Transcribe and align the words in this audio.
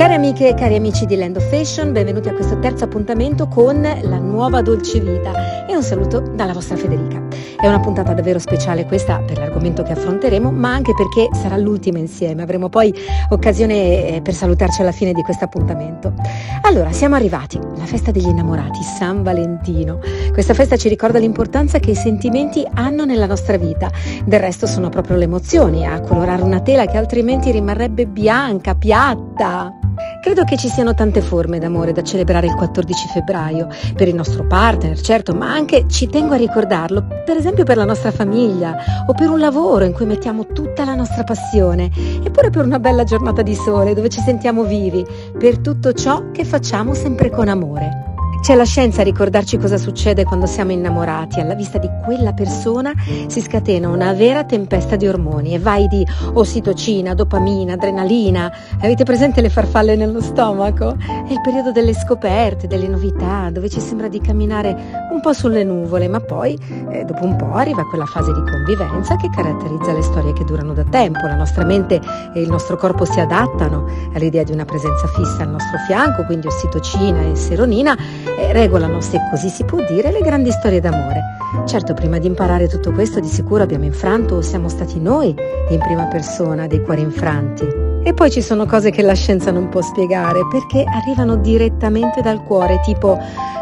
Cari 0.00 0.14
amiche 0.14 0.48
e 0.48 0.54
cari 0.54 0.76
amici 0.76 1.04
di 1.04 1.14
Land 1.14 1.36
of 1.36 1.46
Fashion, 1.50 1.92
benvenuti 1.92 2.30
a 2.30 2.32
questo 2.32 2.58
terzo 2.58 2.84
appuntamento 2.84 3.46
con 3.48 3.82
la 3.82 4.16
nuova 4.16 4.62
dolce 4.62 4.98
vita 4.98 5.66
e 5.66 5.76
un 5.76 5.82
saluto 5.82 6.20
dalla 6.20 6.54
vostra 6.54 6.74
Federica. 6.74 7.22
È 7.60 7.68
una 7.68 7.80
puntata 7.80 8.14
davvero 8.14 8.38
speciale 8.38 8.86
questa 8.86 9.18
per 9.18 9.36
l'argomento 9.36 9.82
che 9.82 9.92
affronteremo, 9.92 10.50
ma 10.50 10.72
anche 10.72 10.94
perché 10.94 11.28
sarà 11.34 11.58
l'ultima 11.58 11.98
insieme. 11.98 12.40
Avremo 12.40 12.70
poi 12.70 12.94
occasione 13.28 14.06
eh, 14.06 14.22
per 14.22 14.32
salutarci 14.32 14.80
alla 14.80 14.90
fine 14.90 15.12
di 15.12 15.20
questo 15.20 15.44
appuntamento. 15.44 16.14
Allora, 16.62 16.92
siamo 16.92 17.16
arrivati, 17.16 17.58
la 17.76 17.84
festa 17.84 18.10
degli 18.10 18.28
innamorati, 18.28 18.82
San 18.82 19.22
Valentino. 19.22 19.98
Questa 20.32 20.54
festa 20.54 20.78
ci 20.78 20.88
ricorda 20.88 21.18
l'importanza 21.18 21.78
che 21.78 21.90
i 21.90 21.94
sentimenti 21.94 22.66
hanno 22.72 23.04
nella 23.04 23.26
nostra 23.26 23.58
vita. 23.58 23.90
Del 24.24 24.40
resto 24.40 24.66
sono 24.66 24.88
proprio 24.88 25.18
le 25.18 25.24
emozioni 25.24 25.86
a 25.86 26.00
colorare 26.00 26.40
una 26.40 26.60
tela 26.60 26.86
che 26.86 26.96
altrimenti 26.96 27.50
rimarrebbe 27.50 28.06
bianca, 28.06 28.74
piatta. 28.74 29.79
Credo 30.20 30.44
che 30.44 30.58
ci 30.58 30.68
siano 30.68 30.92
tante 30.92 31.22
forme 31.22 31.58
d'amore 31.58 31.92
da 31.92 32.02
celebrare 32.02 32.46
il 32.46 32.54
14 32.54 33.08
febbraio, 33.08 33.68
per 33.94 34.06
il 34.06 34.14
nostro 34.14 34.46
partner, 34.46 35.00
certo, 35.00 35.32
ma 35.32 35.50
anche 35.50 35.86
ci 35.88 36.08
tengo 36.08 36.34
a 36.34 36.36
ricordarlo, 36.36 37.02
per 37.24 37.38
esempio 37.38 37.64
per 37.64 37.78
la 37.78 37.86
nostra 37.86 38.10
famiglia 38.10 38.76
o 39.06 39.14
per 39.14 39.30
un 39.30 39.38
lavoro 39.38 39.86
in 39.86 39.94
cui 39.94 40.04
mettiamo 40.04 40.46
tutta 40.48 40.84
la 40.84 40.94
nostra 40.94 41.24
passione, 41.24 41.90
eppure 42.22 42.50
per 42.50 42.66
una 42.66 42.78
bella 42.78 43.04
giornata 43.04 43.40
di 43.40 43.54
sole 43.54 43.94
dove 43.94 44.10
ci 44.10 44.20
sentiamo 44.20 44.64
vivi, 44.64 45.06
per 45.38 45.58
tutto 45.58 45.94
ciò 45.94 46.30
che 46.32 46.44
facciamo 46.44 46.92
sempre 46.92 47.30
con 47.30 47.48
amore. 47.48 48.09
C'è 48.40 48.54
la 48.54 48.64
scienza 48.64 49.02
a 49.02 49.04
ricordarci 49.04 49.58
cosa 49.58 49.76
succede 49.76 50.24
quando 50.24 50.46
siamo 50.46 50.72
innamorati. 50.72 51.40
Alla 51.40 51.54
vista 51.54 51.76
di 51.76 51.88
quella 52.02 52.32
persona 52.32 52.92
si 53.26 53.42
scatena 53.42 53.88
una 53.88 54.14
vera 54.14 54.44
tempesta 54.44 54.96
di 54.96 55.06
ormoni 55.06 55.54
e 55.54 55.58
vai 55.58 55.86
di 55.88 56.04
ossitocina, 56.32 57.12
dopamina, 57.12 57.74
adrenalina. 57.74 58.50
Avete 58.80 59.04
presente 59.04 59.42
le 59.42 59.50
farfalle 59.50 59.94
nello 59.94 60.22
stomaco? 60.22 60.96
È 60.98 61.30
il 61.30 61.40
periodo 61.42 61.70
delle 61.70 61.92
scoperte, 61.92 62.66
delle 62.66 62.88
novità, 62.88 63.50
dove 63.52 63.68
ci 63.68 63.78
sembra 63.78 64.08
di 64.08 64.20
camminare 64.22 65.08
un 65.12 65.20
po' 65.20 65.34
sulle 65.34 65.62
nuvole, 65.62 66.08
ma 66.08 66.20
poi 66.20 66.58
eh, 66.90 67.04
dopo 67.04 67.26
un 67.26 67.36
po' 67.36 67.52
arriva 67.52 67.84
quella 67.84 68.06
fase 68.06 68.32
di 68.32 68.40
convivenza 68.50 69.16
che 69.16 69.28
caratterizza 69.28 69.92
le 69.92 70.02
storie 70.02 70.32
che 70.32 70.44
durano 70.44 70.72
da 70.72 70.84
tempo. 70.84 71.26
La 71.26 71.36
nostra 71.36 71.64
mente 71.66 72.00
e 72.32 72.40
il 72.40 72.48
nostro 72.48 72.78
corpo 72.78 73.04
si 73.04 73.20
adattano 73.20 73.86
all'idea 74.14 74.44
di 74.44 74.52
una 74.52 74.64
presenza 74.64 75.06
fissa 75.08 75.42
al 75.42 75.50
nostro 75.50 75.76
fianco, 75.86 76.24
quindi 76.24 76.46
ossitocina 76.46 77.20
e 77.20 77.36
seronina 77.36 77.94
regolano, 78.52 79.00
se 79.00 79.18
così 79.30 79.48
si 79.48 79.64
può 79.64 79.78
dire, 79.86 80.10
le 80.10 80.20
grandi 80.20 80.50
storie 80.50 80.80
d'amore. 80.80 81.22
Certo, 81.66 81.94
prima 81.94 82.18
di 82.18 82.26
imparare 82.26 82.68
tutto 82.68 82.92
questo 82.92 83.20
di 83.20 83.28
sicuro 83.28 83.62
abbiamo 83.62 83.84
infranto 83.84 84.36
o 84.36 84.40
siamo 84.40 84.68
stati 84.68 85.00
noi 85.00 85.34
in 85.68 85.78
prima 85.78 86.06
persona 86.06 86.66
dei 86.66 86.82
cuori 86.82 87.02
infranti. 87.02 87.66
E 88.02 88.14
poi 88.14 88.30
ci 88.30 88.40
sono 88.40 88.66
cose 88.66 88.90
che 88.90 89.02
la 89.02 89.14
scienza 89.14 89.50
non 89.50 89.68
può 89.68 89.82
spiegare 89.82 90.40
perché 90.50 90.84
arrivano 90.84 91.36
direttamente 91.36 92.22
dal 92.22 92.42
cuore, 92.42 92.80
tipo 92.84 93.18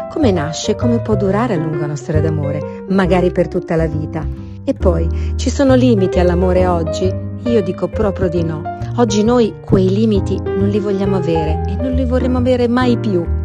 come 0.09 0.31
nasce, 0.31 0.75
come 0.75 1.01
può 1.01 1.15
durare 1.15 1.55
a 1.55 1.57
lungo 1.57 1.83
una 1.83 1.95
storia 1.95 2.21
d'amore, 2.21 2.83
magari 2.89 3.31
per 3.31 3.47
tutta 3.47 3.75
la 3.75 3.85
vita. 3.85 4.25
E 4.63 4.73
poi 4.73 5.07
ci 5.35 5.49
sono 5.49 5.75
limiti 5.75 6.19
all'amore 6.19 6.67
oggi? 6.67 7.11
Io 7.43 7.61
dico 7.61 7.87
proprio 7.87 8.29
di 8.29 8.43
no. 8.43 8.61
Oggi 8.97 9.23
noi 9.23 9.55
quei 9.61 9.89
limiti 9.89 10.39
non 10.41 10.67
li 10.67 10.79
vogliamo 10.79 11.15
avere 11.15 11.63
e 11.67 11.75
non 11.75 11.93
li 11.93 12.05
vorremmo 12.05 12.37
avere 12.37 12.67
mai 12.67 12.97
più. 12.97 13.38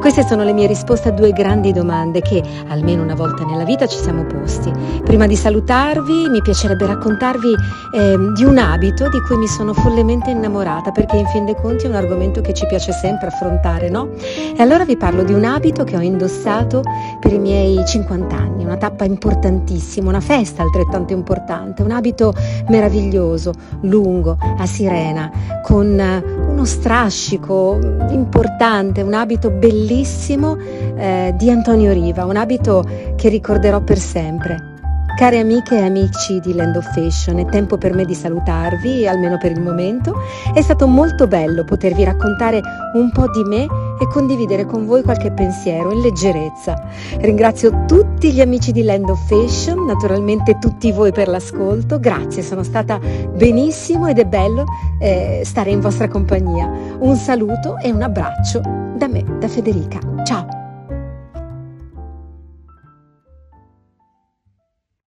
Queste 0.00 0.26
sono 0.26 0.44
le 0.44 0.54
mie 0.54 0.66
risposte 0.66 1.10
a 1.10 1.12
due 1.12 1.30
grandi 1.30 1.72
domande 1.72 2.22
che 2.22 2.42
almeno 2.68 3.02
una 3.02 3.14
volta 3.14 3.44
nella 3.44 3.64
vita 3.64 3.86
ci 3.86 3.98
siamo 3.98 4.24
posti. 4.24 4.72
Prima 5.04 5.26
di 5.26 5.36
salutarvi 5.36 6.30
mi 6.30 6.40
piacerebbe 6.40 6.86
raccontarvi 6.86 7.54
eh, 7.94 8.16
di 8.34 8.44
un 8.44 8.56
abito 8.56 9.10
di 9.10 9.20
cui 9.20 9.36
mi 9.36 9.46
sono 9.46 9.74
follemente 9.74 10.30
innamorata 10.30 10.90
perché 10.90 11.16
in 11.16 11.26
fin 11.26 11.44
dei 11.44 11.54
conti 11.54 11.84
è 11.84 11.88
un 11.88 11.96
argomento 11.96 12.40
che 12.40 12.54
ci 12.54 12.66
piace 12.66 12.92
sempre 12.92 13.28
affrontare, 13.28 13.90
no? 13.90 14.08
E 14.16 14.62
allora 14.62 14.86
vi 14.86 14.96
parlo 14.96 15.22
di 15.22 15.34
un 15.34 15.44
abito 15.44 15.84
che 15.84 15.96
ho 15.96 16.00
indossato 16.00 16.82
per 17.20 17.34
i 17.34 17.38
miei 17.38 17.84
50 17.84 18.34
anni, 18.34 18.64
una 18.64 18.78
tappa 18.78 19.04
importantissima, 19.04 20.08
una 20.08 20.20
festa 20.20 20.62
altrettanto 20.62 21.12
importante, 21.12 21.82
un 21.82 21.90
abito 21.90 22.32
meraviglioso, 22.68 23.52
lungo, 23.82 24.38
a 24.56 24.64
sirena, 24.64 25.30
con 25.62 26.49
uno 26.60 26.68
strascico 26.68 27.78
importante, 28.10 29.00
un 29.00 29.14
abito 29.14 29.48
bellissimo 29.48 30.58
eh, 30.58 31.32
di 31.38 31.50
Antonio 31.50 31.90
Riva, 31.90 32.26
un 32.26 32.36
abito 32.36 32.86
che 33.16 33.30
ricorderò 33.30 33.80
per 33.80 33.98
sempre. 33.98 34.68
Cari 35.16 35.38
amiche 35.38 35.78
e 35.78 35.84
amici 35.84 36.38
di 36.40 36.54
Land 36.54 36.76
of 36.76 36.92
Fashion, 36.92 37.38
è 37.38 37.46
tempo 37.46 37.78
per 37.78 37.94
me 37.94 38.04
di 38.04 38.14
salutarvi, 38.14 39.08
almeno 39.08 39.38
per 39.38 39.52
il 39.52 39.62
momento. 39.62 40.14
È 40.52 40.60
stato 40.60 40.86
molto 40.86 41.26
bello 41.26 41.64
potervi 41.64 42.04
raccontare 42.04 42.60
un 42.92 43.10
po' 43.10 43.30
di 43.30 43.42
me 43.42 43.66
e 44.00 44.06
condividere 44.08 44.64
con 44.64 44.86
voi 44.86 45.02
qualche 45.02 45.30
pensiero 45.30 45.92
in 45.92 46.00
leggerezza. 46.00 46.88
Ringrazio 47.18 47.84
tutti 47.86 48.32
gli 48.32 48.40
amici 48.40 48.72
di 48.72 48.82
Land 48.82 49.10
of 49.10 49.26
Fashion, 49.26 49.84
naturalmente 49.84 50.58
tutti 50.58 50.90
voi 50.90 51.12
per 51.12 51.28
l'ascolto. 51.28 52.00
Grazie, 52.00 52.42
sono 52.42 52.62
stata 52.62 52.98
benissimo 52.98 54.06
ed 54.06 54.18
è 54.18 54.24
bello 54.24 54.64
eh, 54.98 55.42
stare 55.44 55.70
in 55.70 55.80
vostra 55.80 56.08
compagnia. 56.08 56.70
Un 56.98 57.16
saluto 57.16 57.76
e 57.76 57.90
un 57.90 58.02
abbraccio 58.02 58.60
da 58.96 59.06
me, 59.06 59.24
da 59.38 59.48
Federica. 59.48 59.98
Ciao! 60.24 60.59